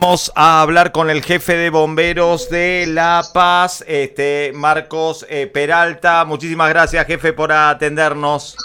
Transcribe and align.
Vamos 0.00 0.32
a 0.34 0.62
hablar 0.62 0.92
con 0.92 1.10
el 1.10 1.22
jefe 1.22 1.58
de 1.58 1.68
bomberos 1.68 2.48
de 2.48 2.86
La 2.88 3.22
Paz, 3.34 3.84
este 3.86 4.50
Marcos 4.54 5.26
eh, 5.28 5.46
Peralta. 5.46 6.24
Muchísimas 6.24 6.70
gracias, 6.70 7.06
jefe, 7.06 7.34
por 7.34 7.52
atendernos. 7.52 8.56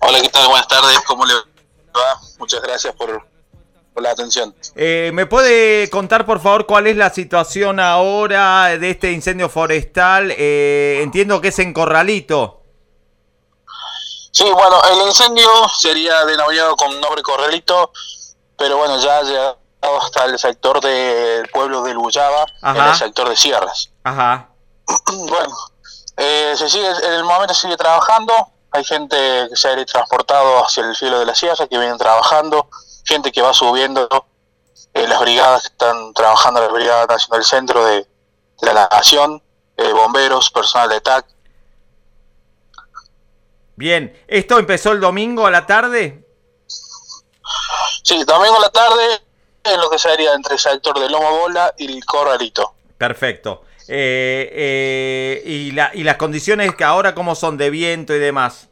Hola, 0.00 0.22
¿qué 0.22 0.30
tal? 0.30 0.48
Buenas 0.48 0.68
tardes. 0.68 0.98
¿Cómo 1.06 1.26
le 1.26 1.34
va? 1.34 2.18
Muchas 2.38 2.62
gracias 2.62 2.94
por, 2.94 3.26
la 3.96 4.12
atención. 4.12 4.54
Eh, 4.74 5.10
¿Me 5.12 5.26
puede 5.26 5.90
contar, 5.90 6.24
por 6.24 6.40
favor, 6.40 6.64
cuál 6.64 6.86
es 6.86 6.96
la 6.96 7.10
situación 7.10 7.78
ahora 7.78 8.68
de 8.78 8.90
este 8.92 9.12
incendio 9.12 9.50
forestal? 9.50 10.30
Eh, 10.30 11.00
entiendo 11.02 11.42
que 11.42 11.48
es 11.48 11.58
en 11.58 11.74
Corralito. 11.74 12.62
Sí, 14.32 14.44
bueno, 14.44 14.80
el 14.94 15.08
incendio 15.08 15.50
sería 15.78 16.24
denominado 16.24 16.74
con 16.76 16.98
nombre 17.02 17.20
Corralito, 17.20 17.92
pero 18.56 18.78
bueno, 18.78 18.98
ya 18.98 19.20
llega 19.20 19.59
hasta 19.80 20.24
el 20.26 20.38
sector 20.38 20.80
del 20.80 21.48
pueblo 21.48 21.82
de 21.82 21.94
Luyaba, 21.94 22.46
en 22.62 22.76
el 22.76 22.94
sector 22.94 23.28
de 23.28 23.36
Sierras. 23.36 23.90
Ajá. 24.04 24.48
Bueno, 25.06 25.56
eh, 26.16 26.54
se 26.56 26.68
sigue, 26.68 26.88
en 26.88 27.12
el 27.12 27.24
momento 27.24 27.54
sigue 27.54 27.76
trabajando, 27.76 28.32
hay 28.72 28.84
gente 28.84 29.16
que 29.48 29.56
se 29.56 29.68
ha 29.68 29.86
transportado 29.86 30.64
hacia 30.64 30.84
el 30.84 30.94
cielo 30.94 31.18
de 31.18 31.26
la 31.26 31.34
sierra, 31.34 31.66
que 31.66 31.78
vienen 31.78 31.98
trabajando, 31.98 32.68
gente 33.04 33.32
que 33.32 33.42
va 33.42 33.54
subiendo, 33.54 34.08
eh, 34.94 35.06
las 35.08 35.20
brigadas 35.20 35.62
que 35.62 35.68
están 35.68 36.12
trabajando, 36.14 36.60
la 36.60 36.68
Brigada 36.68 37.06
Nacional 37.06 37.44
Centro 37.44 37.84
de, 37.84 38.06
la 38.62 38.88
Nación, 38.90 39.42
eh, 39.76 39.92
bomberos, 39.92 40.50
personal 40.50 40.88
de 40.88 41.00
TAC. 41.00 41.26
Bien, 43.76 44.22
¿esto 44.28 44.58
empezó 44.58 44.92
el 44.92 45.00
domingo 45.00 45.46
a 45.46 45.50
la 45.50 45.66
tarde? 45.66 46.26
Sí, 48.02 48.22
domingo 48.24 48.56
a 48.58 48.60
la 48.60 48.70
tarde, 48.70 49.22
en 49.64 49.80
lo 49.80 49.90
que 49.90 49.98
sería 49.98 50.34
entre 50.34 50.54
el 50.54 50.60
sector 50.60 50.98
de 50.98 51.08
Lomo 51.08 51.30
Bola 51.38 51.74
y 51.76 51.92
el 51.96 52.04
Corralito. 52.04 52.74
Perfecto. 52.96 53.64
Eh, 53.88 54.50
eh, 54.52 55.42
y, 55.44 55.72
la, 55.72 55.90
¿Y 55.94 56.04
las 56.04 56.16
condiciones 56.16 56.74
que 56.76 56.84
ahora 56.84 57.14
cómo 57.14 57.34
son 57.34 57.56
de 57.56 57.70
viento 57.70 58.14
y 58.14 58.18
demás? 58.18 58.68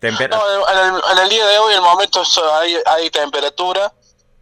no, 0.00 0.08
en, 0.08 1.18
el, 1.18 1.28
día 1.28 1.46
de 1.46 1.58
hoy, 1.58 1.74
el 1.74 1.80
momento 1.82 2.22
hay, 2.54 2.76
hay 2.86 3.10
temperatura, 3.10 3.92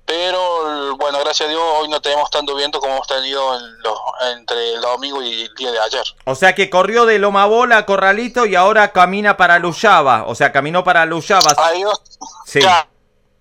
pero 0.05 0.97
bueno, 0.97 1.19
gracias 1.21 1.49
a 1.49 1.51
Dios 1.51 1.63
hoy 1.81 1.89
no 1.89 2.01
tenemos 2.01 2.31
tanto 2.31 2.55
viento 2.55 2.79
como 2.79 2.95
hemos 2.95 3.07
tenido 3.07 3.59
entre 4.33 4.75
el 4.75 4.81
domingo 4.81 5.23
y 5.23 5.43
el 5.43 5.55
día 5.55 5.73
de 5.73 5.81
ayer. 5.81 6.05
O 6.25 6.35
sea 6.35 6.55
que 6.55 6.71
corrió 6.71 7.07
de 7.07 7.19
Loma 7.19 7.47
Bola 7.47 7.79
a 7.79 7.87
Corralito 7.87 8.47
y 8.47 8.55
ahora 8.55 8.93
camina 8.93 9.37
para 9.37 9.59
Luyaba, 9.59 10.25
o 10.27 10.35
sea, 10.35 10.53
caminó 10.53 10.85
para 10.85 11.07
Luyaba. 11.07 11.55
sí. 12.45 12.61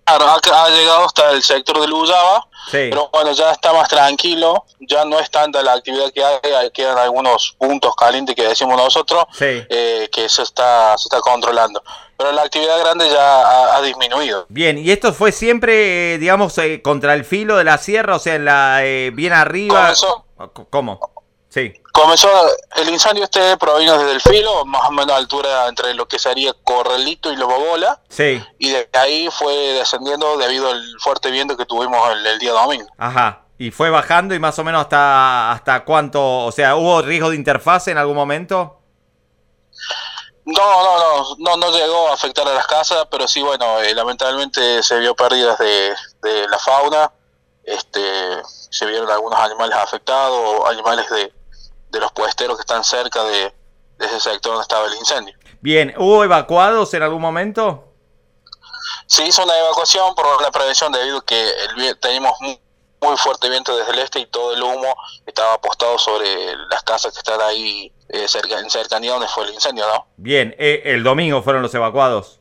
Claro, 0.08 0.24
ha, 0.54 0.68
llegado 0.70 1.04
hasta 1.04 1.32
el 1.32 1.42
sector 1.42 1.80
de 1.80 1.86
Luyaba, 1.86 2.46
pero 2.72 3.10
bueno, 3.12 3.32
ya 3.32 3.52
está 3.52 3.74
más 3.74 3.88
tranquilo, 3.88 4.64
ya 4.80 5.04
no 5.04 5.20
es 5.20 5.30
tanta 5.30 5.62
la 5.62 5.74
actividad 5.74 6.10
que 6.12 6.24
hay, 6.24 6.70
quedan 6.70 6.96
algunos 6.96 7.54
puntos 7.58 7.94
calientes 7.94 8.34
que 8.34 8.48
decimos 8.48 8.78
nosotros, 8.78 9.24
eh, 9.38 10.08
que 10.10 10.24
eso 10.24 10.42
está, 10.42 10.96
se 10.96 11.08
está 11.08 11.20
controlando. 11.20 11.82
Pero 12.16 12.32
la 12.32 12.42
actividad 12.42 12.80
grande 12.80 13.08
ya 13.10 13.76
ha, 13.76 13.82
disminuido. 13.82 14.46
Bien, 14.48 14.78
¿y 14.78 14.90
esto 14.90 15.12
fue 15.12 15.30
siempre, 15.30 16.14
eh, 16.14 16.18
digamos, 16.18 16.56
eh, 16.56 16.80
contra 16.80 17.12
el 17.12 17.26
filo 17.26 17.58
de 17.58 17.64
la 17.64 17.76
sierra, 17.76 18.16
o 18.16 18.18
sea, 18.18 18.36
en 18.36 18.46
la 18.46 18.80
bien 19.12 19.34
arriba? 19.34 19.92
¿Cómo? 20.70 20.98
Sí. 21.58 21.82
Comenzó, 21.92 22.28
el 22.76 22.88
incendio 22.90 23.24
este 23.24 23.56
provino 23.56 23.98
desde 23.98 24.12
el 24.12 24.20
filo, 24.20 24.64
más 24.64 24.82
o 24.88 24.92
menos 24.92 25.10
a 25.10 25.16
altura 25.16 25.66
entre 25.68 25.94
lo 25.94 26.06
que 26.06 26.18
sería 26.18 26.52
Correlito 26.62 27.32
y 27.32 27.36
Lobobola. 27.36 28.00
Sí. 28.08 28.40
Y 28.58 28.70
de 28.70 28.88
ahí 28.92 29.28
fue 29.32 29.52
descendiendo 29.52 30.36
debido 30.36 30.70
al 30.70 30.84
fuerte 31.00 31.30
viento 31.30 31.56
que 31.56 31.66
tuvimos 31.66 31.98
el, 32.12 32.38
día 32.38 32.52
domingo. 32.52 32.86
Ajá. 32.98 33.42
Y 33.58 33.72
fue 33.72 33.90
bajando 33.90 34.34
y 34.34 34.38
más 34.38 34.56
o 34.60 34.64
menos 34.64 34.82
hasta, 34.82 35.50
hasta 35.50 35.84
cuánto, 35.84 36.44
o 36.44 36.52
sea, 36.52 36.76
¿hubo 36.76 37.02
riesgo 37.02 37.30
de 37.30 37.36
interfase 37.36 37.90
en 37.90 37.98
algún 37.98 38.14
momento? 38.14 38.78
No, 40.44 40.54
no, 40.54 40.98
no, 40.98 41.36
no, 41.38 41.56
no 41.56 41.76
llegó 41.76 42.10
a 42.10 42.14
afectar 42.14 42.46
a 42.46 42.54
las 42.54 42.66
casas, 42.68 43.08
pero 43.10 43.26
sí, 43.26 43.42
bueno, 43.42 43.80
eh, 43.80 43.92
lamentablemente 43.92 44.82
se 44.84 44.98
vio 45.00 45.16
pérdidas 45.16 45.58
de, 45.58 45.92
de 46.22 46.48
la 46.48 46.58
fauna, 46.58 47.10
este, 47.64 48.00
se 48.70 48.86
vieron 48.86 49.10
algunos 49.10 49.38
animales 49.40 49.76
afectados, 49.76 50.64
animales 50.70 51.10
de, 51.10 51.32
de 51.90 52.00
los 52.00 52.12
puesteros 52.12 52.56
que 52.56 52.62
están 52.62 52.84
cerca 52.84 53.22
de, 53.24 53.52
ese 53.98 54.20
sector 54.20 54.52
donde 54.52 54.62
estaba 54.62 54.86
el 54.86 54.94
incendio. 54.94 55.34
Bien, 55.60 55.92
¿hubo 55.98 56.22
evacuados 56.22 56.94
en 56.94 57.02
algún 57.02 57.20
momento? 57.20 57.84
Se 59.06 59.26
hizo 59.26 59.42
una 59.42 59.58
evacuación 59.58 60.14
por 60.14 60.40
la 60.40 60.50
prevención 60.50 60.92
debido 60.92 61.18
a 61.18 61.24
que 61.24 61.50
el, 61.50 61.98
teníamos 61.98 62.32
muy, 62.40 63.16
fuerte 63.16 63.48
viento 63.48 63.76
desde 63.76 63.92
el 63.92 63.98
este 64.00 64.20
y 64.20 64.26
todo 64.26 64.54
el 64.54 64.62
humo 64.62 64.94
estaba 65.26 65.54
apostado 65.54 65.98
sobre 65.98 66.56
las 66.70 66.82
casas 66.82 67.12
que 67.12 67.18
están 67.18 67.40
ahí 67.40 67.92
eh, 68.08 68.26
cerca, 68.28 68.58
en 68.58 68.68
cercanía 68.70 69.12
donde 69.12 69.28
fue 69.28 69.44
el 69.44 69.54
incendio, 69.54 69.86
¿no? 69.86 70.06
Bien, 70.16 70.54
eh, 70.58 70.82
el 70.84 71.02
domingo 71.02 71.42
fueron 71.42 71.62
los 71.62 71.74
evacuados. 71.74 72.38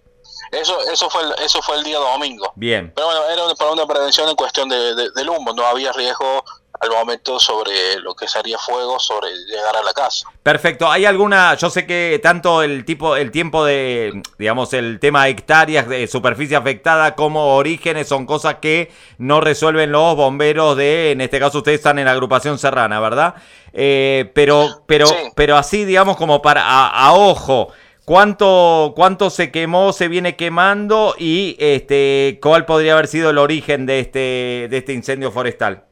Eso, 0.51 0.79
eso 0.91 1.09
fue 1.09 1.23
el, 1.23 1.35
eso 1.43 1.61
fue 1.61 1.77
el 1.77 1.83
día 1.83 1.99
domingo. 1.99 2.51
Bien. 2.55 2.91
Pero 2.95 3.07
bueno, 3.07 3.23
era 3.25 3.55
para 3.55 3.71
una 3.71 3.85
prevención 3.85 4.29
en 4.29 4.35
cuestión 4.35 4.69
de, 4.69 4.95
del 4.95 5.29
humo, 5.29 5.53
no 5.53 5.65
había 5.65 5.91
riesgo 5.91 6.43
al 6.79 6.89
momento 6.89 7.39
sobre 7.39 7.99
lo 8.01 8.15
que 8.15 8.27
sería 8.27 8.57
fuego, 8.57 8.99
sobre 8.99 9.29
llegar 9.45 9.75
a 9.75 9.83
la 9.83 9.93
casa. 9.93 10.27
Perfecto. 10.43 10.91
¿Hay 10.91 11.05
alguna, 11.05 11.55
yo 11.55 11.69
sé 11.69 11.85
que 11.85 12.19
tanto 12.21 12.61
el 12.61 12.85
tipo, 12.85 13.15
el 13.15 13.31
tiempo 13.31 13.65
de, 13.65 14.21
digamos, 14.37 14.73
el 14.73 14.99
tema 14.99 15.25
de 15.25 15.31
hectáreas 15.31 15.87
de 15.87 16.07
superficie 16.07 16.55
afectada 16.55 17.15
como 17.15 17.55
orígenes 17.55 18.07
son 18.07 18.25
cosas 18.25 18.55
que 18.55 18.91
no 19.17 19.41
resuelven 19.41 19.91
los 19.91 20.15
bomberos 20.15 20.77
de, 20.77 21.11
en 21.11 21.21
este 21.21 21.39
caso 21.39 21.59
ustedes 21.59 21.79
están 21.79 21.99
en 21.99 22.05
la 22.05 22.11
agrupación 22.11 22.59
serrana, 22.59 22.99
¿verdad? 22.99 23.35
Eh, 23.73 24.31
pero, 24.33 24.83
pero, 24.87 25.07
pero 25.35 25.57
así, 25.57 25.85
digamos, 25.85 26.17
como 26.17 26.41
para 26.41 26.87
a, 26.87 27.13
ojo. 27.13 27.69
¿Cuánto, 28.05 28.93
¿Cuánto 28.95 29.29
se 29.29 29.51
quemó, 29.51 29.91
se 29.91 30.07
viene 30.07 30.37
quemando 30.37 31.13
y 31.19 31.57
este, 31.59 32.39
cuál 32.41 32.65
podría 32.65 32.93
haber 32.93 33.07
sido 33.07 33.31
el 33.31 33.37
origen 33.37 33.85
de 33.85 33.99
este, 33.99 34.67
de 34.69 34.77
este 34.77 34.93
incendio 34.93 35.29
forestal? 35.29 35.86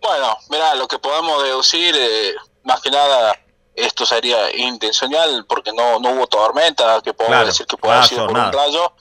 Bueno, 0.00 0.36
mira, 0.50 0.74
lo 0.74 0.86
que 0.88 0.98
podemos 0.98 1.42
deducir, 1.42 1.94
eh, 1.98 2.34
más 2.64 2.80
que 2.80 2.90
nada, 2.90 3.38
esto 3.74 4.06
sería 4.06 4.54
intencional 4.56 5.44
porque 5.48 5.72
no, 5.72 5.98
no 6.00 6.10
hubo 6.10 6.26
tormenta, 6.26 7.00
que 7.02 7.14
podemos 7.14 7.46
decir 7.46 7.66
que 7.66 7.76
puede 7.76 7.94
haber 7.94 8.08
sido 8.08 8.26
por 8.26 8.36
un 8.36 8.52
rayo, 8.52 8.92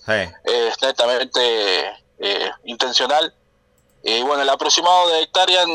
es 0.44 0.82
netamente 0.82 1.88
eh, 2.20 2.52
intencional. 2.66 3.34
Y 4.04 4.22
bueno, 4.22 4.44
el 4.44 4.50
aproximado 4.50 5.10
de 5.10 5.24
hectárea 5.24 5.66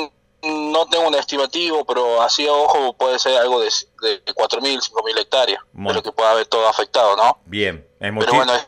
no 0.42 0.86
tengo 0.86 1.08
un 1.08 1.14
estimativo, 1.14 1.84
pero 1.84 2.22
así 2.22 2.46
a 2.46 2.52
ojo 2.52 2.94
puede 2.94 3.18
ser 3.18 3.36
algo 3.36 3.60
de, 3.60 3.66
de 3.66 4.34
4.000, 4.34 4.80
5.000 4.80 5.20
hectáreas, 5.20 5.62
de 5.72 5.94
lo 5.94 6.02
que 6.02 6.12
pueda 6.12 6.32
haber 6.32 6.46
todo 6.46 6.68
afectado, 6.68 7.16
¿no? 7.16 7.38
Bien, 7.44 7.86
es 8.00 8.12
Pero 8.18 8.34
bueno, 8.34 8.54
es 8.54 8.66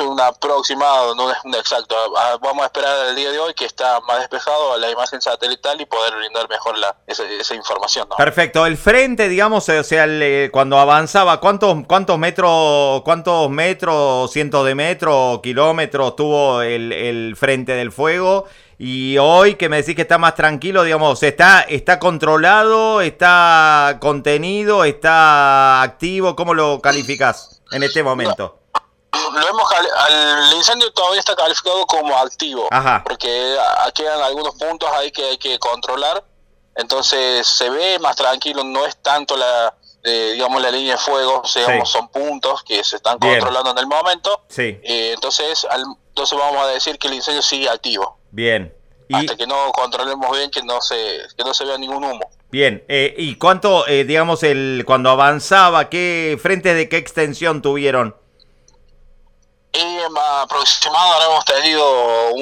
un 0.00 0.20
aproximado, 0.20 1.14
no 1.14 1.30
es 1.30 1.38
un 1.44 1.54
exacto. 1.54 1.96
Ah, 2.16 2.36
vamos 2.40 2.62
a 2.62 2.66
esperar 2.66 3.08
el 3.08 3.16
día 3.16 3.30
de 3.30 3.38
hoy 3.38 3.54
que 3.54 3.64
está 3.64 4.00
más 4.00 4.18
despejado 4.18 4.78
la 4.78 4.90
imagen 4.90 5.20
satelital 5.20 5.80
y 5.80 5.86
poder 5.86 6.14
brindar 6.16 6.48
mejor 6.48 6.78
la, 6.78 6.96
esa, 7.06 7.54
información. 7.54 8.08
Perfecto. 8.16 8.66
El 8.66 8.76
frente, 8.76 9.28
digamos, 9.28 9.68
o 9.68 9.82
sea, 9.82 10.06
eh, 10.06 10.50
cuando 10.52 10.78
avanzaba, 10.78 11.40
¿cuántos, 11.40 11.84
cuántos 11.86 12.18
metros, 12.18 13.02
cuántos 13.02 13.50
metros, 13.50 14.30
cientos 14.30 14.66
de 14.66 14.74
metros, 14.74 15.40
kilómetros 15.40 16.14
tuvo 16.14 16.62
el, 16.62 16.92
el 16.92 17.36
frente 17.36 17.72
del 17.72 17.90
fuego? 17.90 18.46
Y 18.78 19.18
hoy 19.18 19.56
que 19.56 19.68
me 19.68 19.76
decís 19.76 19.94
que 19.94 20.02
está 20.02 20.16
más 20.16 20.34
tranquilo, 20.34 20.84
digamos, 20.84 21.22
está, 21.22 21.60
está 21.62 21.98
controlado, 21.98 23.02
está 23.02 23.98
contenido, 24.00 24.84
está 24.84 25.82
activo, 25.82 26.34
¿cómo 26.34 26.54
lo 26.54 26.80
calificas 26.80 27.60
en 27.72 27.82
este 27.82 28.02
momento? 28.02 28.59
Lo 29.32 29.48
hemos 29.48 29.68
el 30.08 30.56
incendio 30.56 30.92
todavía 30.92 31.20
está 31.20 31.36
calificado 31.36 31.86
como 31.86 32.16
activo 32.16 32.68
porque 33.04 33.56
quedan 33.94 34.20
algunos 34.20 34.54
puntos 34.56 34.88
ahí 34.92 35.10
que 35.10 35.24
hay 35.24 35.38
que 35.38 35.58
controlar. 35.58 36.24
Entonces 36.76 37.46
se 37.46 37.68
ve 37.68 37.98
más 37.98 38.16
tranquilo 38.16 38.64
no 38.64 38.86
es 38.86 38.96
tanto 39.02 39.36
la 39.36 39.74
eh, 40.02 40.30
digamos 40.32 40.62
la 40.62 40.70
línea 40.70 40.92
de 40.92 40.98
fuego 40.98 41.42
son 41.84 42.08
puntos 42.08 42.62
que 42.62 42.82
se 42.82 42.96
están 42.96 43.18
controlando 43.18 43.70
en 43.70 43.78
el 43.78 43.86
momento. 43.86 44.44
Sí. 44.48 44.78
Eh, 44.82 45.12
entonces 45.14 45.66
entonces 46.08 46.38
vamos 46.38 46.64
a 46.64 46.68
decir 46.68 46.98
que 46.98 47.08
el 47.08 47.14
incendio 47.14 47.42
sigue 47.42 47.68
activo. 47.68 48.18
Bien. 48.30 48.74
Hasta 49.12 49.36
que 49.36 49.46
no 49.46 49.72
controlemos 49.72 50.30
bien 50.36 50.50
que 50.50 50.62
no 50.62 50.80
se 50.80 51.22
que 51.36 51.44
no 51.44 51.52
se 51.52 51.64
vea 51.64 51.76
ningún 51.76 52.04
humo. 52.04 52.30
Bien, 52.52 52.84
eh, 52.88 53.14
¿y 53.16 53.36
cuánto, 53.36 53.84
digamos, 53.84 54.42
el 54.42 54.82
cuando 54.84 55.10
avanzaba, 55.10 55.88
qué 55.88 56.38
frente 56.40 56.74
de 56.74 56.88
qué 56.88 56.96
extensión 56.96 57.62
tuvieron? 57.62 58.16
Y 59.72 59.98
aproximado 60.42 61.12
ahora 61.12 61.26
hemos 61.26 61.44
tenido 61.44 62.34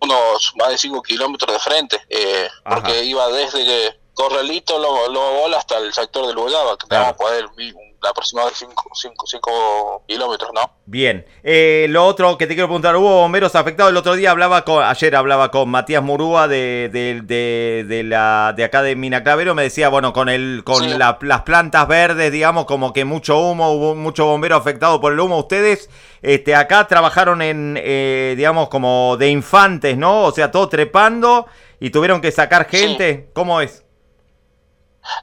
unos 0.00 0.52
más 0.56 0.68
de 0.68 0.78
5 0.78 1.02
kilómetros 1.02 1.52
de 1.52 1.58
frente, 1.58 2.00
eh, 2.08 2.48
porque 2.64 3.04
iba 3.04 3.28
desde 3.28 3.98
Correlito, 4.14 4.78
luego, 4.78 5.08
luego 5.08 5.56
hasta 5.56 5.78
el 5.78 5.92
sector 5.94 6.26
de 6.26 6.34
Lugaba, 6.34 6.76
que 6.76 6.86
tenemos 6.86 7.14
poder 7.14 7.46
un 7.46 7.87
aproximadamente 8.02 8.66
5 8.94 10.04
kilómetros, 10.06 10.50
¿no? 10.54 10.72
Bien. 10.86 11.26
Eh, 11.42 11.86
lo 11.90 12.06
otro 12.06 12.38
que 12.38 12.46
te 12.46 12.54
quiero 12.54 12.68
preguntar, 12.68 12.96
hubo 12.96 13.20
bomberos 13.22 13.54
afectados. 13.54 13.90
El 13.90 13.96
otro 13.96 14.14
día 14.14 14.30
hablaba 14.30 14.64
con, 14.64 14.84
ayer 14.84 15.16
hablaba 15.16 15.50
con 15.50 15.68
Matías 15.68 16.02
Murúa 16.02 16.48
de, 16.48 16.90
de, 16.92 18.02
la, 18.04 18.54
de 18.56 18.64
acá 18.64 18.82
de 18.82 18.96
Minaclavero. 18.96 19.54
Me 19.54 19.64
decía, 19.64 19.88
bueno, 19.88 20.12
con 20.12 20.28
el 20.28 20.62
con 20.64 20.98
las 20.98 21.42
plantas 21.42 21.88
verdes, 21.88 22.32
digamos, 22.32 22.66
como 22.66 22.92
que 22.92 23.04
mucho 23.04 23.38
humo, 23.38 23.72
hubo 23.72 23.94
mucho 23.94 24.26
bombero 24.26 24.56
afectado 24.56 25.00
por 25.00 25.12
el 25.12 25.20
humo. 25.20 25.38
Ustedes 25.38 25.90
este, 26.22 26.54
acá 26.54 26.86
trabajaron 26.86 27.42
en, 27.42 27.78
eh, 27.78 28.34
digamos, 28.36 28.68
como 28.68 29.16
de 29.18 29.28
infantes, 29.28 29.96
¿no? 29.96 30.24
O 30.24 30.32
sea, 30.32 30.50
todo 30.50 30.68
trepando 30.68 31.46
y 31.80 31.90
tuvieron 31.90 32.20
que 32.20 32.32
sacar 32.32 32.68
gente. 32.68 33.30
¿Cómo 33.32 33.60
es? 33.60 33.84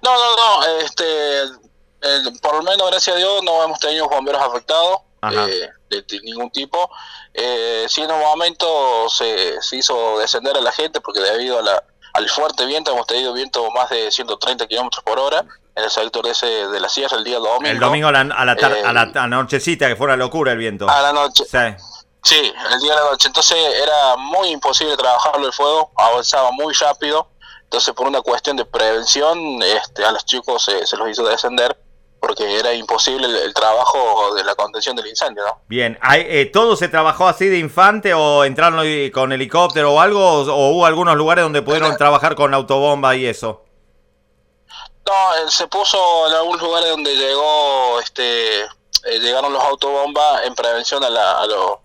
No, 0.04 0.12
no, 0.14 0.36
no, 0.36 0.80
este, 0.84 1.04
por 2.42 2.56
lo 2.56 2.64
menos 2.64 2.90
gracias 2.90 3.16
a 3.16 3.20
Dios 3.20 3.44
no 3.44 3.64
hemos 3.64 3.80
tenido 3.80 4.08
bomberos 4.08 4.42
afectados 4.42 5.00
eh, 5.32 5.70
de, 5.90 6.20
ningún 6.24 6.52
tipo. 6.52 6.90
Eh, 7.34 7.86
sí 7.88 8.02
en 8.02 8.12
un 8.12 8.20
momento 8.20 9.10
se, 9.10 9.56
hizo 9.72 10.20
descender 10.20 10.56
a 10.58 10.62
la 10.62 10.72
gente 10.72 11.02
porque 11.02 11.20
debido 11.20 11.60
a 11.60 11.62
la, 11.62 11.84
al 12.14 12.30
fuerte 12.30 12.66
viento 12.66 12.92
hemos 12.92 13.08
tenido 13.08 13.34
viento 13.34 13.70
más 13.72 13.90
de 13.90 14.12
130 14.12 14.68
kilómetros 14.68 15.04
por 15.04 15.20
hora 15.20 15.46
en 15.76 15.84
el 15.84 15.90
sector 15.90 16.26
ese 16.28 16.46
de 16.46 16.80
la 16.80 16.90
sierra 16.90 17.18
el 17.18 17.24
día 17.24 17.38
domingo. 17.38 17.68
El 17.68 17.80
domingo 17.80 18.08
a 18.08 18.12
la, 18.12 18.22
a 18.22 18.46
la, 18.46 18.54
a 18.54 18.94
la, 18.94 19.04
eh, 19.04 19.28
nochecita, 19.28 19.88
que 19.88 19.96
fue 19.96 20.06
una 20.06 20.16
locura 20.16 20.54
el 20.54 20.58
viento. 20.58 20.90
A 20.90 21.02
la 21.02 21.12
noche. 21.12 21.44
Sí. 21.46 22.54
el 22.72 22.80
día 22.80 22.96
de 22.96 23.02
la 23.02 23.10
noche. 23.12 23.28
Entonces 23.28 23.58
era 23.58 24.16
muy 24.18 24.50
imposible 24.50 24.96
trabajarlo 24.96 25.46
el 25.46 25.54
fuego, 25.54 25.92
avanzaba 25.98 26.52
muy 26.52 26.74
rápido. 26.74 27.30
Entonces, 27.64 27.94
por 27.94 28.08
una 28.08 28.22
cuestión 28.22 28.56
de 28.56 28.64
prevención, 28.64 29.62
este, 29.62 30.06
a 30.06 30.12
los 30.12 30.24
chicos 30.24 30.64
se, 30.64 30.98
los 30.98 31.10
hizo 31.10 31.28
descender 31.28 31.76
porque 32.26 32.58
era 32.58 32.74
imposible 32.74 33.28
el, 33.28 33.54
trabajo 33.54 34.34
de 34.34 34.44
la 34.44 34.56
contención 34.56 34.96
del 34.96 35.06
incendio, 35.06 35.46
¿no? 35.46 35.62
Bien, 35.68 36.00
eh, 36.12 36.50
¿todo 36.52 36.76
se 36.76 36.88
trabajó 36.88 37.28
así 37.28 37.46
de 37.48 37.60
infante 37.60 38.16
o 38.16 38.44
entraron 38.44 38.84
con 39.12 39.32
helicóptero 39.32 39.94
o 39.94 40.02
algo? 40.02 40.42
¿O, 40.42 40.70
hubo 40.72 40.88
algunos 40.88 41.16
lugares 41.18 41.44
donde 41.44 41.62
pudieron 41.62 41.96
trabajar 41.98 42.34
con 42.34 42.52
autobomba 42.56 43.16
y 43.16 43.28
eso? 43.28 43.64
No, 45.06 45.36
eh, 45.36 45.52
se 45.52 45.68
puso 45.68 46.28
en 46.28 46.34
algunos 46.34 46.64
lugares 46.64 46.90
donde 46.90 47.16
llegó, 47.16 48.00
este, 48.00 48.64
eh, 48.64 49.20
llegaron 49.22 49.54
los 49.54 49.64
autobombas 49.64 50.46
en 50.46 50.56
prevención 50.56 51.04
a, 51.04 51.12
la, 51.12 51.42
a 51.42 51.46
los 51.46 51.78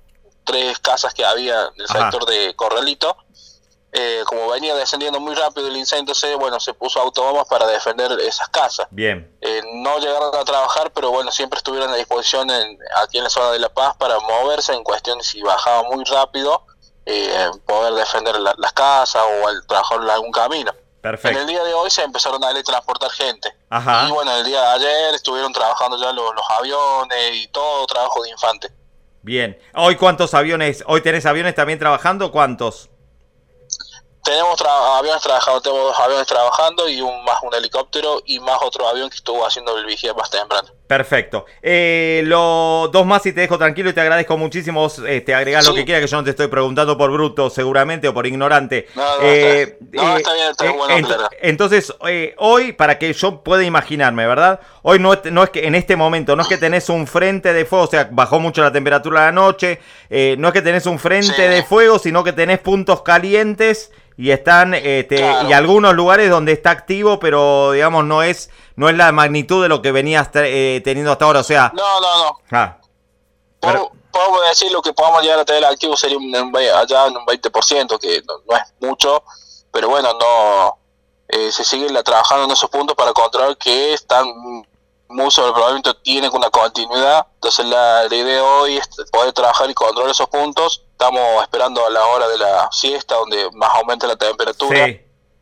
tres 0.44 0.78
casas 0.78 1.12
que 1.12 1.22
había 1.22 1.66
en 1.66 1.82
el 1.82 1.86
sector 1.86 2.24
de 2.24 2.54
Corralito 2.56 3.14
eh, 3.92 4.22
como 4.24 4.48
venía 4.48 4.74
descendiendo 4.76 5.18
muy 5.18 5.34
rápido 5.34 5.66
el 5.66 5.76
incendio, 5.76 6.00
entonces, 6.02 6.36
bueno, 6.36 6.60
se 6.60 6.74
puso 6.74 7.00
autobombas 7.00 7.46
para 7.48 7.66
defender 7.66 8.12
esas 8.20 8.48
casas. 8.48 8.86
Bien. 8.90 9.36
Eh, 9.40 9.62
no 9.74 9.98
llegaron 9.98 10.34
a 10.34 10.44
trabajar, 10.44 10.92
pero 10.92 11.10
bueno, 11.10 11.32
siempre 11.32 11.56
estuvieron 11.56 11.90
a 11.90 11.96
disposición 11.96 12.48
aquí 13.02 13.18
en 13.18 13.24
la 13.24 13.30
zona 13.30 13.50
de 13.50 13.58
La 13.58 13.68
Paz 13.68 13.96
para 13.96 14.18
moverse 14.20 14.72
en 14.74 14.84
cuestión 14.84 15.20
si 15.22 15.42
bajaba 15.42 15.82
muy 15.84 16.04
rápido, 16.04 16.66
eh, 17.04 17.50
poder 17.66 17.94
defender 17.94 18.36
las 18.38 18.72
casas 18.72 19.22
o 19.24 19.48
al 19.48 19.66
trabajar 19.66 20.00
en 20.00 20.10
algún 20.10 20.30
camino. 20.30 20.72
Perfecto. 21.00 21.38
En 21.38 21.42
el 21.42 21.46
día 21.48 21.64
de 21.64 21.74
hoy 21.74 21.90
se 21.90 22.02
empezaron 22.02 22.44
a 22.44 22.62
transportar 22.62 23.10
gente. 23.10 23.52
Ajá. 23.70 24.06
Y 24.06 24.12
bueno, 24.12 24.36
el 24.36 24.44
día 24.44 24.60
de 24.60 24.66
ayer 24.66 25.14
estuvieron 25.14 25.52
trabajando 25.52 25.96
ya 26.00 26.12
los, 26.12 26.32
los 26.34 26.50
aviones 26.50 27.34
y 27.34 27.48
todo 27.48 27.86
trabajo 27.86 28.22
de 28.22 28.30
infante. 28.30 28.68
Bien. 29.22 29.58
¿Hoy 29.74 29.96
cuántos 29.96 30.34
aviones? 30.34 30.84
¿Hoy 30.86 31.00
tenés 31.00 31.26
aviones 31.26 31.54
también 31.54 31.78
trabajando? 31.78 32.30
¿Cuántos? 32.30 32.89
Tenemos 34.22 34.60
aviones 34.98 35.22
trabajando, 35.22 35.60
tenemos 35.60 35.84
dos 35.84 35.98
aviones 35.98 36.26
trabajando 36.26 36.88
y 36.88 37.00
un 37.00 37.24
más 37.24 37.38
un 37.42 37.54
helicóptero 37.54 38.22
y 38.26 38.38
más 38.40 38.58
otro 38.62 38.86
avión 38.88 39.08
que 39.08 39.16
estuvo 39.16 39.46
haciendo 39.46 39.76
el 39.78 39.86
vigía 39.86 40.14
más 40.14 40.30
temprano. 40.30 40.68
Perfecto. 40.86 41.46
Eh, 41.62 42.22
lo, 42.24 42.90
dos 42.92 43.06
más 43.06 43.24
y 43.24 43.32
te 43.32 43.42
dejo 43.42 43.56
tranquilo 43.56 43.90
y 43.90 43.92
te 43.92 44.00
agradezco 44.00 44.36
muchísimo. 44.36 44.88
Eh, 45.06 45.20
te 45.20 45.32
agregás 45.32 45.64
lo 45.64 45.72
que 45.72 45.84
quieras, 45.84 46.02
que 46.02 46.08
yo 46.08 46.16
no 46.16 46.24
te 46.24 46.30
estoy 46.30 46.48
preguntando 46.48 46.98
por 46.98 47.12
bruto 47.12 47.48
seguramente 47.48 48.08
o 48.08 48.14
por 48.14 48.26
ignorante. 48.26 48.88
No, 48.96 49.02
no, 49.02 49.22
eh, 49.22 49.78
está, 49.92 50.34
bien, 50.34 50.50
está 50.50 50.72
bueno, 50.72 51.08
Entonces, 51.40 51.94
hoy, 52.38 52.72
para 52.72 52.98
que 52.98 53.12
yo 53.12 53.40
pueda 53.44 53.62
imaginarme, 53.62 54.26
¿verdad? 54.26 54.58
Hoy 54.82 54.98
no, 54.98 55.12
no 55.30 55.44
es 55.44 55.50
que 55.50 55.64
en 55.64 55.76
este 55.76 55.94
momento, 55.94 56.34
no 56.34 56.42
es 56.42 56.48
que 56.48 56.58
tenés 56.58 56.88
un 56.88 57.06
frente 57.06 57.52
de 57.52 57.64
fuego, 57.64 57.84
o 57.84 57.88
sea, 57.88 58.08
bajó 58.10 58.40
mucho 58.40 58.60
la 58.60 58.72
temperatura 58.72 59.20
de 59.20 59.26
la 59.26 59.32
noche, 59.32 59.80
no 60.38 60.48
es 60.48 60.52
que 60.52 60.62
tenés 60.62 60.86
un 60.86 60.98
frente 60.98 61.48
de 61.48 61.62
fuego, 61.62 62.00
sino 62.00 62.24
que 62.24 62.32
tenés 62.32 62.58
puntos 62.58 63.02
calientes 63.02 63.92
y 64.20 64.32
están 64.32 64.74
este, 64.74 65.18
y 65.48 65.52
algunos 65.54 65.94
lugares 65.94 66.28
donde 66.28 66.52
está 66.52 66.70
activo, 66.70 67.18
pero 67.18 67.72
digamos 67.72 68.04
no 68.04 68.22
es 68.22 68.50
no 68.76 68.90
es 68.90 68.96
la 68.96 69.12
magnitud 69.12 69.62
de 69.62 69.70
lo 69.70 69.80
que 69.80 69.92
venías 69.92 70.28
eh, 70.34 70.82
teniendo 70.84 71.10
hasta 71.10 71.24
ahora, 71.24 71.40
o 71.40 71.44
sea. 71.44 71.72
No, 71.74 72.00
no, 72.02 72.24
no. 72.24 72.38
Ah, 72.50 72.76
Podemos 73.60 74.40
decir 74.48 74.70
lo 74.72 74.82
que 74.82 74.92
podamos 74.92 75.22
llegar 75.22 75.38
a 75.38 75.44
tener 75.46 75.64
activo 75.64 75.96
sería 75.96 76.18
un, 76.18 76.34
allá 76.34 77.06
en 77.06 77.16
un 77.16 77.24
20%, 77.24 77.98
que 77.98 78.22
no, 78.26 78.56
es 78.56 78.62
mucho, 78.80 79.24
pero 79.72 79.88
bueno, 79.88 80.12
no 80.12 80.78
eh, 81.28 81.50
se 81.50 81.64
sigue 81.64 81.88
trabajando 82.02 82.44
en 82.44 82.50
esos 82.50 82.68
puntos 82.68 82.94
para 82.94 83.14
controlar 83.14 83.56
que 83.56 83.94
están 83.94 84.26
mucho 85.10 85.52
probablemente 85.52 85.92
tienen 86.02 86.30
una 86.32 86.50
continuidad. 86.50 87.26
Entonces 87.34 87.66
la, 87.66 88.08
la 88.08 88.14
idea 88.14 88.42
hoy 88.42 88.76
es 88.76 88.88
poder 89.10 89.32
trabajar 89.32 89.68
y 89.70 89.74
controlar 89.74 90.10
esos 90.10 90.28
puntos 90.28 90.84
estamos 91.00 91.42
esperando 91.42 91.86
a 91.86 91.88
la 91.88 92.04
hora 92.04 92.28
de 92.28 92.36
la 92.36 92.68
siesta, 92.70 93.14
donde 93.14 93.48
más 93.54 93.70
aumenta 93.74 94.06
la 94.06 94.16
temperatura, 94.16 94.86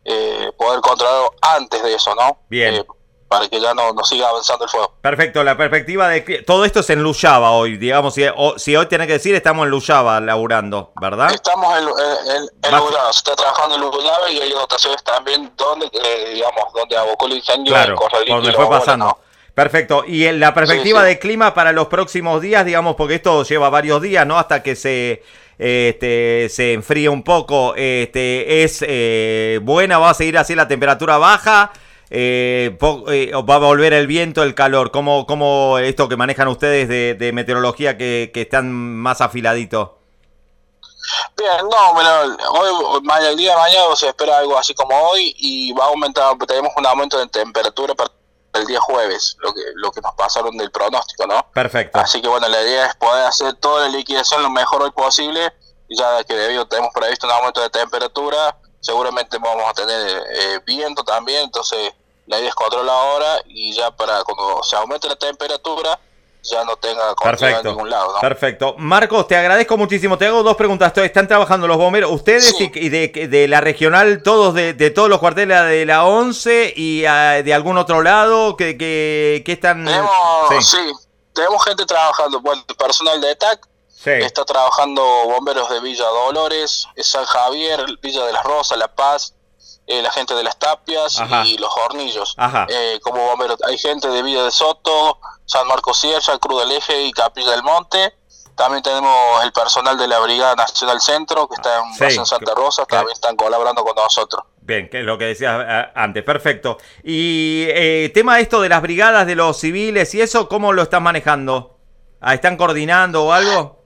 eh, 0.05 0.53
poder 0.57 0.81
controlarlo 0.81 1.35
antes 1.43 1.83
de 1.83 1.95
eso, 1.95 2.15
¿no? 2.15 2.39
Bien. 2.49 2.75
Eh, 2.75 2.87
para 3.27 3.47
que 3.49 3.61
ya 3.61 3.75
no, 3.75 3.93
no, 3.93 4.05
siga 4.05 4.29
avanzando 4.29 4.65
el 4.65 4.71
fuego. 4.71 4.95
Perfecto, 5.03 5.43
la 5.45 5.57
perspectiva 5.57 6.09
de 6.09 6.25
que 6.25 6.43
todo 6.43 6.65
esto 6.65 6.81
es 6.81 6.89
en 6.91 7.03
Luyaba 7.03 7.51
hoy, 7.51 7.77
digamos, 7.77 8.15
si, 8.15 8.25
si 8.57 8.75
hoy 8.75 8.87
tiene 8.87 9.07
que 9.07 9.15
decir, 9.15 9.35
estamos 9.35 9.65
en 9.65 9.71
Luyaba 9.71 10.21
laburando, 10.21 10.93
¿verdad? 10.99 11.31
Estamos 11.33 11.77
en, 11.77 11.89
en, 12.37 12.43
en 12.63 12.81
se 13.13 13.19
está 13.19 13.35
trabajando 13.35 13.75
en 13.75 13.81
Luyaba 13.83 14.31
y 14.31 14.41
hay 14.41 14.51
dotaciones 14.51 15.03
también 15.03 15.53
donde, 15.57 15.91
eh, 15.93 16.31
digamos, 16.35 16.73
donde 16.73 16.97
abocó 16.97 17.27
el 17.27 17.33
incendio. 17.33 17.75
Claro, 17.75 17.99
donde 18.29 18.53
fue 18.53 18.69
pasando. 18.71 19.19
Perfecto. 19.59 20.05
Y 20.07 20.25
en 20.27 20.39
la 20.39 20.55
perspectiva 20.55 21.03
de 21.03 21.19
clima 21.19 21.53
para 21.53 21.73
los 21.73 21.89
próximos 21.89 22.41
días, 22.41 22.65
digamos, 22.65 22.95
porque 22.95 23.17
esto 23.17 23.43
lleva 23.43 23.69
varios 23.69 24.01
días, 24.01 24.25
¿no? 24.25 24.39
Hasta 24.39 24.63
que 24.63 24.77
se 24.77 25.25
este, 25.59 26.47
se 26.49 26.75
enfría 26.75 27.11
un 27.11 27.25
poco, 27.25 27.75
este, 27.75 28.63
es 28.63 28.85
eh, 28.87 29.59
buena, 29.61 29.99
va 29.99 30.11
a 30.11 30.15
seguir 30.15 30.39
así 30.39 30.55
la 30.55 30.69
temperatura 30.69 31.19
baja. 31.19 31.73
Eh, 32.09 32.79
eh, 33.09 33.33
va 33.33 33.57
a 33.57 33.59
volver 33.59 33.95
el 33.95 34.07
viento, 34.07 34.45
el 34.45 34.55
calor. 34.55 34.93
¿Cómo, 34.93 35.27
cómo 35.27 35.81
esto 35.81 36.09
que 36.09 36.17
manejan 36.17 36.47
ustedes 36.47 36.89
de, 36.89 37.33
meteorología 37.33 37.99
que, 37.99 38.31
están 38.33 38.73
más 38.73 39.21
afiladitos? 39.21 39.91
Bien, 41.37 41.69
no, 41.69 41.95
bueno, 41.95 42.11
hoy, 42.53 43.27
el 43.29 43.37
día 43.37 43.51
de 43.55 43.59
mañana 43.59 43.97
se 43.97 44.07
espera 44.07 44.39
algo 44.39 44.57
así 44.57 44.73
como 44.73 44.97
hoy 44.97 45.35
y 45.37 45.73
va 45.73 45.87
a 45.87 45.89
aumentar, 45.89 46.37
tenemos 46.47 46.71
un 46.77 46.87
aumento 46.87 47.19
de 47.19 47.27
temperatura 47.27 47.97
para 47.97 48.18
el 48.59 48.67
día 48.67 48.81
jueves, 48.81 49.37
lo 49.41 49.53
que, 49.53 49.61
lo 49.75 49.91
que 49.91 50.01
nos 50.01 50.15
pasaron 50.15 50.57
del 50.57 50.71
pronóstico, 50.71 51.27
¿no? 51.27 51.47
Perfecto. 51.53 51.99
Así 51.99 52.21
que 52.21 52.29
bueno, 52.29 52.49
la 52.49 52.63
idea 52.63 52.87
es 52.87 52.97
poder 52.97 53.25
hacer 53.27 53.55
toda 53.55 53.89
la 53.89 53.97
liquidación 53.97 54.43
lo 54.43 54.51
mejor 54.51 54.83
hoy 54.83 54.91
posible, 54.91 55.53
ya 55.89 56.23
que 56.25 56.35
debido 56.35 56.67
tenemos 56.67 56.93
previsto 56.93 57.27
un 57.27 57.33
aumento 57.33 57.61
de 57.61 57.71
temperatura, 57.71 58.57
seguramente 58.81 59.39
vamos 59.39 59.65
a 59.69 59.73
tener 59.73 60.23
eh, 60.31 60.61
viento 60.67 61.03
también, 61.05 61.45
entonces 61.45 61.93
la 62.27 62.39
idea 62.39 62.51
es 62.51 62.55
controlar 62.55 62.95
ahora 62.95 63.41
y 63.47 63.75
ya 63.75 63.91
para 63.91 64.23
cuando 64.23 64.63
se 64.63 64.77
aumente 64.77 65.09
la 65.09 65.17
temperatura, 65.17 65.99
ya 66.43 66.65
no 66.65 66.77
tenga 66.77 67.15
Perfecto. 67.15 67.61
en 67.61 67.67
ningún 67.75 67.91
lado. 67.91 68.15
Perfecto. 68.21 68.75
Marcos, 68.79 69.27
te 69.29 69.37
agradezco 69.37 69.77
muchísimo. 69.77 70.17
Te 70.19 70.27
hago 70.27 70.43
dos 70.43 70.57
preguntas. 70.57 70.97
¿Están 70.97 71.29
trabajando 71.29 71.67
los 71.67 71.77
bomberos? 71.77 72.11
¿Ustedes 72.11 72.55
y, 72.59 72.89
de, 72.89 73.47
la 73.49 73.61
regional, 73.61 74.23
todos 74.23 74.55
de, 74.55 74.91
todos 74.91 75.09
los 75.09 75.19
cuarteles 75.19 75.63
de 75.65 75.87
la 75.87 76.05
11 76.05 76.73
y 76.77 77.05
ah, 77.05 77.43
de 77.43 77.55
algún 77.55 77.79
otro 77.79 78.03
lado 78.03 78.57
que, 78.57 78.77
que, 78.77 79.53
están... 79.53 79.85
Tenemos, 79.85 80.11
sí. 80.61 80.93
tenemos 81.35 81.65
gente 81.65 81.85
trabajando. 81.87 82.41
Bueno, 82.41 82.65
personal 82.79 83.21
de 83.21 83.33
ETAC 83.33 83.69
está 84.07 84.45
trabajando 84.45 85.03
bomberos 85.03 85.69
de 85.71 85.81
Villa 85.81 86.07
Dolores, 86.07 86.87
San 86.97 87.25
Javier, 87.25 87.85
Villa 88.01 88.25
de 88.25 88.33
las 88.33 88.45
Rosas, 88.45 88.79
La 88.79 88.89
Paz, 88.89 89.35
eh, 89.87 90.03
la 90.03 90.11
gente 90.11 90.35
de 90.35 90.43
las 90.43 90.59
Tapias 90.59 91.21
y 91.47 91.59
los 91.59 91.71
Hornillos. 91.85 92.37
Eh, 92.69 92.99
como 93.03 93.25
bomberos, 93.27 93.59
hay 93.67 93.79
gente 93.79 94.09
de 94.09 94.23
Villa 94.23 94.45
de 94.45 94.51
Soto, 94.51 95.19
San 95.47 95.67
Marcos 95.67 95.99
Sierra, 95.99 96.39
Cruz 96.39 96.61
del 96.61 96.73
Eje 96.73 97.03
y 97.03 97.13
Capilla 97.13 97.53
del 97.53 97.63
Monte. 97.63 98.15
También 98.55 98.83
tenemos 98.83 99.45
el 99.45 99.53
personal 99.53 99.97
de 99.97 100.09
la 100.09 100.19
Brigada 100.19 100.57
Nacional 100.57 101.01
Centro, 101.01 101.49
que 101.49 101.55
está 101.55 101.81
en, 102.01 102.27
Santa 102.27 102.55
Rosa, 102.57 102.85
que 102.87 102.97
también 102.97 103.15
están 103.15 103.37
colaborando 103.37 103.85
con 103.85 103.95
nosotros. 103.95 104.43
Bien, 104.61 104.91
que 104.91 105.01
es 105.01 105.07
lo 105.07 105.17
que 105.17 105.27
decías 105.27 105.65
eh, 105.67 105.93
antes, 105.95 106.25
perfecto. 106.25 106.77
Y 107.05 107.67
eh, 107.69 108.11
tema 108.13 108.41
esto 108.41 108.61
de 108.61 108.69
las 108.69 108.83
brigadas 108.83 109.27
de 109.27 109.37
los 109.37 109.59
civiles 109.59 110.13
y 110.15 110.21
eso, 110.21 110.49
¿cómo 110.49 110.73
lo 110.73 110.83
están 110.83 111.05
manejando? 111.05 111.79
Ah, 112.21 112.35
¿Están 112.35 112.57
coordinando 112.57 113.25
o 113.25 113.33
algo? 113.33 113.78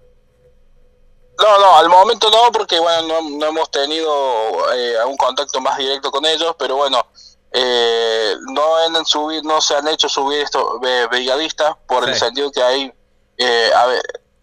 No, 1.39 1.59
no, 1.59 1.77
al 1.77 1.89
momento 1.89 2.31
no, 2.31 2.53
porque 2.53 2.79
bueno, 2.79 3.21
no, 3.23 3.47
hemos 3.47 3.71
tenido 3.71 4.73
eh, 4.75 4.97
algún 4.99 5.17
contacto 5.17 5.61
más 5.61 5.79
directo 5.79 6.11
con 6.11 6.25
ellos, 6.27 6.55
pero 6.59 6.77
bueno, 6.77 7.05
eh, 7.53 8.35
no, 8.53 8.77
han 8.77 9.05
subir, 9.05 9.45
no 9.45 9.61
se 9.61 9.75
han 9.75 9.89
hecho 9.89 10.09
subir 10.09 10.43
estos 10.43 10.81
brigadistas 11.11 11.77
por 11.87 12.09
el 12.09 12.15
sentido 12.15 12.51
que 12.51 12.63
hay, 12.63 12.93
eh, 13.37 13.71
a 13.75 13.87
ver, 13.87 14.03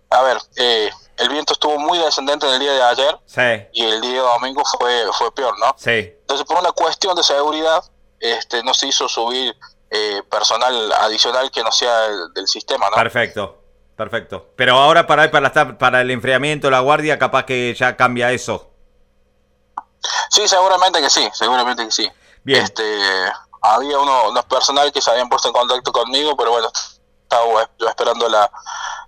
a 0.10 0.22
ver 0.24 0.38
eh, 0.55 0.89
el 1.17 1.29
viento 1.29 1.53
estuvo 1.53 1.77
muy 1.77 1.98
descendente 2.00 2.48
en 2.48 2.53
el 2.53 2.60
día 2.60 2.74
de 2.74 2.81
ayer 2.81 3.19
y 3.74 3.84
el 3.84 4.01
día 4.01 4.13
de 4.13 4.19
domingo 4.19 4.63
fue, 4.79 5.05
fue 5.13 5.34
peor, 5.34 5.58
¿no? 5.60 5.75
Sí. 5.77 6.13
Entonces, 6.22 6.46
por 6.46 6.58
una 6.58 6.72
cuestión 6.72 7.15
de 7.15 7.24
seguridad, 7.24 7.84
este, 8.19 8.63
no 8.63 8.74
se 8.74 8.88
hizo 8.88 9.10
subir 9.10 9.55
eh, 9.89 10.22
personal 10.29 10.91
adicional 10.93 11.51
que 11.51 11.63
no 11.63 11.72
sea 11.72 12.08
del, 12.34 12.48
sistema, 12.48 12.89
¿no? 12.89 12.96
Perfecto, 12.96 13.58
perfecto. 14.00 14.53
Pero 14.56 14.77
ahora 14.77 15.06
para, 15.06 15.29
para, 15.29 15.77
para 15.77 16.00
el 16.00 16.10
enfriamiento, 16.10 16.72
la 16.72 16.79
guardia, 16.79 17.20
capaz 17.20 17.44
que 17.44 17.75
ya 17.77 17.98
cambia 17.98 18.32
eso. 18.32 18.72
Sí, 20.29 20.48
seguramente 20.48 21.01
que 21.01 21.10
sí, 21.10 21.29
seguramente 21.34 21.84
que 21.84 21.91
sí. 21.91 22.10
Bien. 22.44 22.63
Este, 22.63 22.82
había 23.62 24.00
uno, 24.00 24.29
unos 24.29 24.46
personal 24.46 24.89
que 24.94 25.01
se 25.01 25.12
habían 25.12 25.27
puesto 25.27 25.50
en 25.50 25.53
contacto 25.53 25.91
conmigo, 25.91 26.38
pero 26.38 26.51
bueno, 26.51 26.72
estaba 27.24 27.70
yo 27.77 27.89
esperando 27.89 28.29
la 28.29 28.50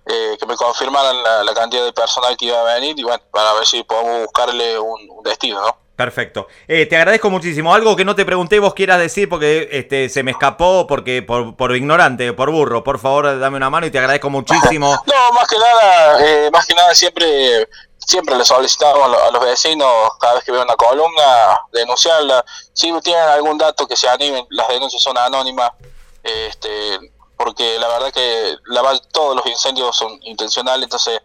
eh, 0.04 0.36
que 0.38 0.44
me 0.44 0.56
confirmaran 0.56 1.22
la, 1.22 1.54
cantidad 1.54 1.86
de 1.86 1.94
personal 1.94 2.36
que 2.36 2.44
iba 2.44 2.60
a 2.60 2.74
venir 2.74 2.98
y 2.98 3.02
bueno, 3.02 3.22
para 3.32 3.54
ver 3.54 3.66
si 3.66 3.82
podemos 3.84 4.24
buscarle 4.26 4.78
un, 4.78 5.22
destino, 5.24 5.62
¿no? 5.62 5.74
Perfecto. 5.96 6.48
Eh, 6.68 6.86
te 6.86 6.96
agradezco 6.96 7.30
muchísimo. 7.30 7.74
Algo 7.74 7.94
que 7.96 8.04
no 8.04 8.14
te 8.14 8.24
pregunté 8.24 8.58
vos 8.58 8.74
quieras 8.74 8.98
decir 8.98 9.28
porque 9.28 9.68
este 9.72 10.08
se 10.08 10.22
me 10.22 10.30
escapó 10.30 10.86
porque 10.86 11.22
por, 11.22 11.54
por 11.54 11.76
ignorante, 11.76 12.32
por 12.32 12.50
burro. 12.50 12.82
Por 12.82 12.98
favor, 12.98 13.38
dame 13.38 13.56
una 13.58 13.70
mano 13.70 13.86
y 13.86 13.90
te 13.90 13.98
agradezco 13.98 14.30
muchísimo. 14.30 14.90
no, 15.06 15.32
más 15.32 15.46
que 15.46 15.56
nada, 15.58 16.26
eh, 16.26 16.50
más 16.50 16.66
que 16.66 16.74
nada 16.74 16.94
siempre 16.94 17.68
siempre 17.98 18.36
le 18.36 18.44
solicitamos 18.44 19.16
a 19.16 19.30
los 19.30 19.44
vecinos 19.44 19.88
cada 20.18 20.34
vez 20.34 20.44
que 20.44 20.52
veo 20.52 20.62
una 20.62 20.76
columna 20.76 21.60
denunciarla. 21.72 22.44
Si 22.72 22.92
tienen 23.00 23.22
algún 23.24 23.58
dato 23.58 23.86
que 23.86 23.96
se 23.96 24.08
animen, 24.08 24.44
las 24.50 24.68
denuncias 24.68 25.02
son 25.02 25.16
anónimas. 25.18 25.70
Este, 26.22 26.98
porque 27.36 27.78
la 27.78 27.88
verdad 27.88 28.12
que 28.12 28.56
la, 28.66 28.82
todos 29.12 29.36
los 29.36 29.46
incendios 29.46 29.96
son 29.96 30.18
intencionales, 30.22 30.84
entonces 30.84 31.20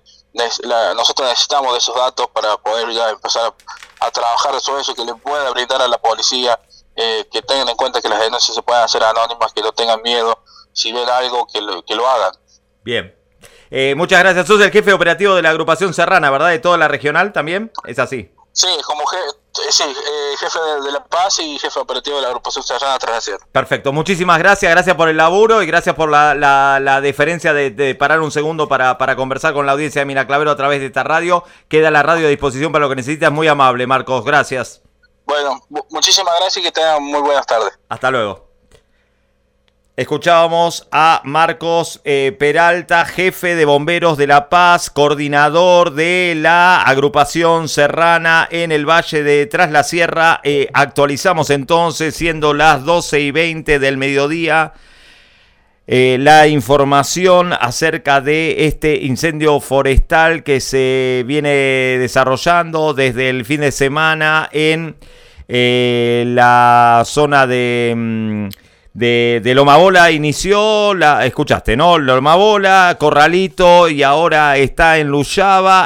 nosotros 0.96 1.30
necesitamos 1.30 1.74
de 1.74 1.80
esos 1.80 1.96
datos 1.96 2.28
para 2.28 2.58
poder 2.58 2.90
ya 2.92 3.10
empezar 3.10 3.54
a, 4.00 4.12
trabajar 4.12 4.60
sobre 4.60 4.82
eso, 4.82 4.96
que 4.96 5.04
le 5.04 5.14
pueda 5.16 5.50
brindar 5.52 5.82
a 5.82 5.88
la 5.88 5.98
policía, 5.98 6.60
eh, 6.96 7.28
que 7.32 7.42
tengan 7.42 7.70
en 7.70 7.76
cuenta 7.76 8.02
que 8.02 8.10
las 8.10 8.20
denuncias 8.20 8.56
se 8.56 8.62
pueden 8.62 8.84
hacer 8.84 9.04
anónimas, 9.04 9.54
que 9.54 9.62
no 9.62 9.72
tengan 9.72 10.02
miedo, 10.02 10.44
si 10.74 10.92
ven 10.92 11.10
algo, 11.10 11.48
que 11.48 11.62
lo, 11.62 11.84
que 11.84 11.96
lo 11.96 12.08
hagan. 12.08 12.32
Bien. 12.84 13.14
Eh, 13.70 13.96
muchas 13.96 14.20
gracias. 14.20 14.48
Sos 14.48 14.62
el 14.62 14.72
jefe 14.72 14.94
operativo 14.94 15.36
de 15.36 15.42
la 15.42 15.50
agrupación 15.50 15.94
Serrana, 15.94 16.30
¿verdad? 16.30 16.50
De 16.50 16.60
toda 16.60 16.78
la 16.78 16.88
regional 16.88 17.34
también. 17.34 17.72
¿Es 17.86 18.00
así? 18.00 18.32
Sí, 18.54 18.68
como 18.86 19.06
jefe, 19.06 19.38
sí, 19.70 19.84
eh, 19.84 20.36
jefe 20.38 20.60
de, 20.84 20.92
La 20.92 21.04
Paz 21.04 21.40
y 21.40 21.58
jefe 21.60 21.80
operativo 21.80 22.18
de 22.18 22.24
la 22.24 22.28
agrupación 22.30 22.64
Serrana 22.64 22.98
Perfecto, 23.52 23.94
muchísimas 23.94 24.40
gracias, 24.40 24.72
gracias 24.72 24.96
por 24.96 25.10
el 25.10 25.18
laburo 25.18 25.62
y 25.62 25.66
gracias 25.66 25.96
por 25.96 26.10
la, 26.10 26.36
la, 26.36 27.02
deferencia 27.02 27.54
de, 27.54 27.96
parar 27.96 28.22
un 28.22 28.32
segundo 28.32 28.68
para, 28.68 28.98
para 28.98 29.16
conversar 29.16 29.54
con 29.54 29.66
la 29.66 29.74
audiencia 29.74 30.02
de 30.02 30.06
Miraclavero 30.06 30.52
a 30.52 30.56
través 30.56 30.80
de 30.80 30.88
esta 30.88 31.04
radio. 31.04 31.44
Queda 31.68 31.92
la 31.92 32.04
radio 32.04 32.28
a 32.28 32.30
disposición 32.30 32.72
para 32.72 32.86
lo 32.86 32.90
que 32.90 32.96
necesitas, 32.96 33.32
muy 33.32 33.48
amable, 33.48 33.88
Marcos, 33.88 34.24
gracias. 34.24 34.82
Bueno, 35.26 35.62
muchísimas 35.90 36.34
gracias 36.40 36.58
y 36.58 36.62
que 36.64 36.72
tengan 36.72 37.04
muy 37.04 37.20
buenas 37.20 37.46
tardes. 37.46 37.78
Hasta 37.90 38.10
luego. 38.12 38.47
Escuchábamos 39.98 40.88
a 40.92 41.24
Marcos 41.24 42.02
eh, 42.06 42.32
Peralta, 42.38 43.04
jefe 43.04 43.56
de 43.56 43.66
bomberos 43.66 44.16
de 44.16 44.28
La 44.28 44.48
Paz, 44.48 44.92
coordinador 44.92 45.96
de 45.96 46.36
la 46.38 46.84
agrupación 46.84 47.68
serrana 47.68 48.48
en 48.52 48.72
el 48.72 48.88
Valle 48.88 49.24
de 49.24 49.48
Tras 49.48 49.72
la 49.72 49.84
Sierra. 49.84 50.40
Eh, 50.44 50.70
actualizamos 50.72 51.50
entonces, 51.50 52.16
siendo 52.16 52.54
las 52.54 52.86
12 52.86 53.22
y 53.22 53.32
20 53.32 53.80
del 53.80 53.98
mediodía, 53.98 54.74
eh, 55.88 56.18
la 56.20 56.48
información 56.48 57.52
acerca 57.60 58.22
de 58.22 58.68
este 58.68 58.98
incendio 58.98 59.60
forestal 59.60 60.44
que 60.44 60.60
se 60.60 61.24
viene 61.26 61.50
desarrollando 61.50 62.94
desde 62.94 63.30
el 63.30 63.46
fin 63.46 63.62
de 63.62 63.72
semana 63.72 64.48
en 64.52 64.96
la 65.48 67.02
zona 67.04 67.48
de... 67.48 67.96
Mm, 67.98 68.67
de, 68.98 69.42
de 69.44 69.54
Lomabola 69.54 70.10
inició, 70.10 70.96
la, 70.96 71.24
escuchaste, 71.24 71.78
¿no? 71.78 72.00
Lomabola, 72.00 72.96
Corralito 73.00 73.90
y 73.90 74.02
ahora 74.02 74.58
está 74.58 74.98
en 74.98 75.10
Luyaba 75.10 75.86